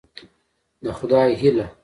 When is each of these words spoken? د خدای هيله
د 0.83 0.85
خدای 0.99 1.31
هيله 1.41 1.65